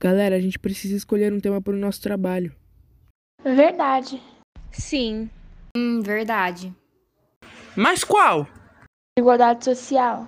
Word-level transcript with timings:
Galera, 0.00 0.34
a 0.34 0.40
gente 0.40 0.58
precisa 0.58 0.96
escolher 0.96 1.30
um 1.30 1.38
tema 1.38 1.60
para 1.60 1.74
o 1.74 1.76
nosso 1.76 2.00
trabalho. 2.00 2.56
Verdade. 3.44 4.18
Sim. 4.72 5.28
Hum, 5.76 6.00
verdade. 6.00 6.74
Mas 7.76 8.02
qual? 8.02 8.48
Igualdade 9.18 9.62
social. 9.62 10.26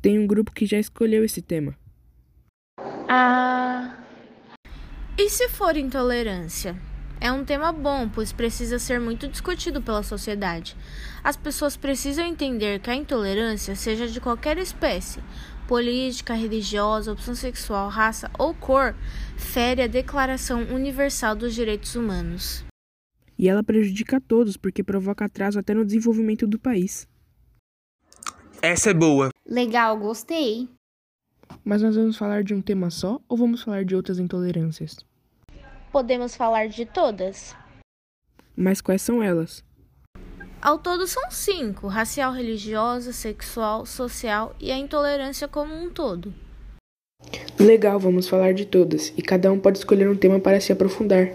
Tem 0.00 0.16
um 0.20 0.26
grupo 0.26 0.52
que 0.52 0.66
já 0.66 0.78
escolheu 0.78 1.24
esse 1.24 1.42
tema. 1.42 1.76
Ah. 3.08 3.98
E 5.18 5.28
se 5.28 5.48
for 5.48 5.76
intolerância? 5.76 6.80
É 7.20 7.32
um 7.32 7.44
tema 7.44 7.72
bom, 7.72 8.08
pois 8.08 8.30
precisa 8.30 8.78
ser 8.78 9.00
muito 9.00 9.26
discutido 9.26 9.82
pela 9.82 10.04
sociedade. 10.04 10.76
As 11.24 11.36
pessoas 11.36 11.76
precisam 11.76 12.24
entender 12.24 12.78
que 12.78 12.88
a 12.88 12.94
intolerância, 12.94 13.74
seja 13.74 14.06
de 14.06 14.20
qualquer 14.20 14.56
espécie, 14.58 15.20
política, 15.68 16.32
religiosa, 16.32 17.12
opção 17.12 17.34
sexual, 17.34 17.90
raça 17.90 18.30
ou 18.38 18.54
cor, 18.54 18.96
fere 19.36 19.82
a 19.82 19.86
Declaração 19.86 20.62
Universal 20.62 21.36
dos 21.36 21.54
Direitos 21.54 21.94
Humanos. 21.94 22.64
E 23.38 23.48
ela 23.48 23.62
prejudica 23.62 24.16
a 24.16 24.20
todos 24.20 24.56
porque 24.56 24.82
provoca 24.82 25.26
atraso 25.26 25.58
até 25.58 25.74
no 25.74 25.84
desenvolvimento 25.84 26.46
do 26.46 26.58
país. 26.58 27.06
Essa 28.60 28.90
é 28.90 28.94
boa. 28.94 29.28
Legal, 29.46 29.96
gostei. 29.98 30.68
Mas 31.62 31.82
nós 31.82 31.94
vamos 31.94 32.16
falar 32.16 32.42
de 32.42 32.54
um 32.54 32.62
tema 32.62 32.90
só 32.90 33.20
ou 33.28 33.36
vamos 33.36 33.62
falar 33.62 33.84
de 33.84 33.94
outras 33.94 34.18
intolerâncias? 34.18 34.96
Podemos 35.92 36.34
falar 36.34 36.68
de 36.68 36.86
todas. 36.86 37.54
Mas 38.56 38.80
quais 38.80 39.02
são 39.02 39.22
elas? 39.22 39.62
Ao 40.60 40.76
todo 40.78 41.06
são 41.06 41.30
cinco: 41.30 41.86
racial, 41.86 42.32
religiosa, 42.32 43.12
sexual, 43.12 43.86
social 43.86 44.54
e 44.60 44.72
a 44.72 44.76
intolerância 44.76 45.46
como 45.46 45.72
um 45.72 45.88
todo. 45.88 46.34
Legal, 47.58 47.98
vamos 47.98 48.28
falar 48.28 48.52
de 48.52 48.64
todas, 48.64 49.12
e 49.16 49.22
cada 49.22 49.52
um 49.52 49.58
pode 49.58 49.78
escolher 49.78 50.08
um 50.08 50.16
tema 50.16 50.40
para 50.40 50.60
se 50.60 50.72
aprofundar. 50.72 51.32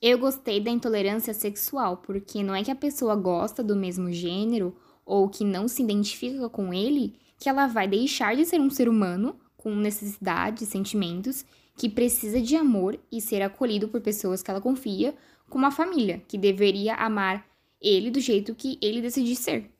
Eu 0.00 0.18
gostei 0.18 0.60
da 0.60 0.70
intolerância 0.70 1.32
sexual, 1.32 1.98
porque 1.98 2.42
não 2.42 2.54
é 2.54 2.62
que 2.62 2.70
a 2.70 2.76
pessoa 2.76 3.16
gosta 3.16 3.62
do 3.62 3.74
mesmo 3.74 4.12
gênero 4.12 4.76
ou 5.04 5.28
que 5.28 5.44
não 5.44 5.66
se 5.68 5.82
identifica 5.82 6.48
com 6.48 6.72
ele 6.72 7.14
que 7.38 7.48
ela 7.48 7.66
vai 7.66 7.86
deixar 7.86 8.34
de 8.34 8.44
ser 8.44 8.60
um 8.60 8.70
ser 8.70 8.88
humano 8.88 9.36
com 9.56 9.74
necessidades, 9.74 10.68
sentimentos, 10.68 11.44
que 11.76 11.88
precisa 11.88 12.40
de 12.40 12.56
amor 12.56 12.98
e 13.10 13.20
ser 13.20 13.42
acolhido 13.42 13.88
por 13.88 14.00
pessoas 14.00 14.42
que 14.42 14.50
ela 14.50 14.60
confia, 14.60 15.14
como 15.48 15.66
a 15.66 15.70
família, 15.70 16.22
que 16.26 16.38
deveria 16.38 16.94
amar 16.94 17.44
ele 17.80 18.10
do 18.10 18.20
jeito 18.20 18.54
que 18.54 18.78
ele 18.80 19.00
decidir 19.00 19.36
ser. 19.36 19.70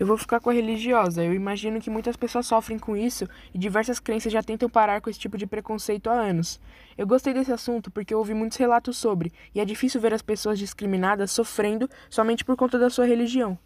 Eu 0.00 0.06
vou 0.06 0.16
ficar 0.16 0.40
com 0.40 0.48
a 0.48 0.52
religiosa. 0.54 1.22
Eu 1.22 1.34
imagino 1.34 1.78
que 1.78 1.90
muitas 1.90 2.16
pessoas 2.16 2.46
sofrem 2.46 2.78
com 2.78 2.96
isso 2.96 3.28
e 3.52 3.58
diversas 3.58 4.00
crenças 4.00 4.32
já 4.32 4.42
tentam 4.42 4.66
parar 4.66 5.02
com 5.02 5.10
esse 5.10 5.18
tipo 5.18 5.36
de 5.36 5.46
preconceito 5.46 6.08
há 6.08 6.14
anos. 6.14 6.58
Eu 6.96 7.06
gostei 7.06 7.34
desse 7.34 7.52
assunto 7.52 7.90
porque 7.90 8.14
eu 8.14 8.18
ouvi 8.18 8.32
muitos 8.32 8.56
relatos 8.56 8.96
sobre, 8.96 9.30
e 9.54 9.60
é 9.60 9.64
difícil 9.64 10.00
ver 10.00 10.14
as 10.14 10.22
pessoas 10.22 10.58
discriminadas 10.58 11.30
sofrendo 11.30 11.86
somente 12.08 12.46
por 12.46 12.56
conta 12.56 12.78
da 12.78 12.88
sua 12.88 13.04
religião. 13.04 13.58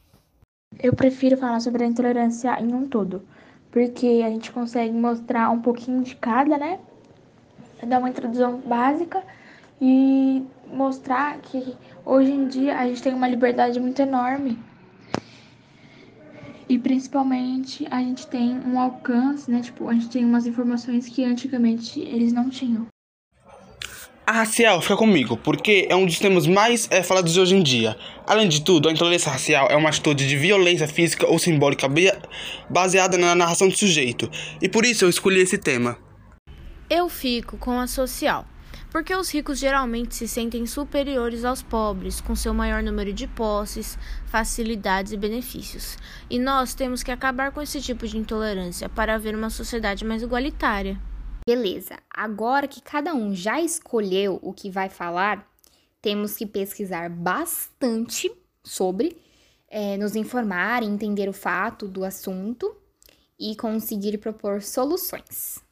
Eu 0.82 0.92
prefiro 0.92 1.36
falar 1.36 1.60
sobre 1.60 1.84
a 1.84 1.86
intolerância 1.86 2.60
em 2.60 2.74
um 2.74 2.88
todo, 2.88 3.22
porque 3.70 4.20
a 4.26 4.28
gente 4.28 4.50
consegue 4.50 4.92
mostrar 4.92 5.50
um 5.50 5.60
pouquinho 5.60 6.02
de 6.02 6.16
cada, 6.16 6.58
né? 6.58 6.80
Dar 7.86 8.00
uma 8.00 8.10
introdução 8.10 8.58
básica 8.58 9.22
e 9.86 10.42
mostrar 10.72 11.38
que 11.42 11.76
hoje 12.06 12.32
em 12.32 12.48
dia 12.48 12.78
a 12.78 12.86
gente 12.86 13.02
tem 13.02 13.12
uma 13.12 13.28
liberdade 13.28 13.78
muito 13.78 14.00
enorme. 14.00 14.58
E 16.66 16.78
principalmente 16.78 17.86
a 17.90 17.98
gente 17.98 18.26
tem 18.26 18.58
um 18.66 18.80
alcance, 18.80 19.50
né? 19.50 19.60
Tipo, 19.60 19.86
a 19.90 19.92
gente 19.92 20.08
tem 20.08 20.24
umas 20.24 20.46
informações 20.46 21.06
que 21.06 21.22
antigamente 21.22 22.00
eles 22.00 22.32
não 22.32 22.48
tinham. 22.48 22.86
A 24.26 24.32
racial 24.32 24.80
fica 24.80 24.96
comigo, 24.96 25.36
porque 25.36 25.86
é 25.90 25.94
um 25.94 26.06
dos 26.06 26.18
temas 26.18 26.46
mais 26.46 26.88
é, 26.90 27.02
falados 27.02 27.36
hoje 27.36 27.54
em 27.54 27.62
dia. 27.62 27.94
Além 28.26 28.48
de 28.48 28.62
tudo, 28.62 28.88
a 28.88 28.92
intolerância 28.92 29.30
racial 29.30 29.68
é 29.68 29.76
uma 29.76 29.90
atitude 29.90 30.26
de 30.26 30.34
violência 30.34 30.88
física 30.88 31.26
ou 31.26 31.38
simbólica 31.38 31.86
baseada 32.70 33.18
na 33.18 33.34
narração 33.34 33.68
do 33.68 33.76
sujeito, 33.76 34.30
e 34.62 34.66
por 34.66 34.86
isso 34.86 35.04
eu 35.04 35.10
escolhi 35.10 35.42
esse 35.42 35.58
tema. 35.58 35.98
Eu 36.88 37.10
fico 37.10 37.58
com 37.58 37.78
a 37.78 37.86
social, 37.86 38.46
porque 38.94 39.12
os 39.12 39.28
ricos 39.28 39.58
geralmente 39.58 40.14
se 40.14 40.28
sentem 40.28 40.64
superiores 40.66 41.44
aos 41.44 41.60
pobres, 41.60 42.20
com 42.20 42.36
seu 42.36 42.54
maior 42.54 42.80
número 42.80 43.12
de 43.12 43.26
posses, 43.26 43.98
facilidades 44.26 45.10
e 45.10 45.16
benefícios. 45.16 45.98
E 46.30 46.38
nós 46.38 46.74
temos 46.74 47.02
que 47.02 47.10
acabar 47.10 47.50
com 47.50 47.60
esse 47.60 47.82
tipo 47.82 48.06
de 48.06 48.16
intolerância 48.16 48.88
para 48.88 49.16
haver 49.16 49.34
uma 49.34 49.50
sociedade 49.50 50.04
mais 50.04 50.22
igualitária. 50.22 50.96
Beleza, 51.44 51.98
agora 52.08 52.68
que 52.68 52.80
cada 52.80 53.12
um 53.12 53.34
já 53.34 53.60
escolheu 53.60 54.38
o 54.40 54.52
que 54.52 54.70
vai 54.70 54.88
falar, 54.88 55.44
temos 56.00 56.36
que 56.36 56.46
pesquisar 56.46 57.10
bastante 57.10 58.30
sobre, 58.62 59.16
é, 59.68 59.96
nos 59.96 60.14
informar, 60.14 60.84
entender 60.84 61.28
o 61.28 61.32
fato 61.32 61.88
do 61.88 62.04
assunto 62.04 62.72
e 63.40 63.56
conseguir 63.56 64.18
propor 64.18 64.62
soluções. 64.62 65.64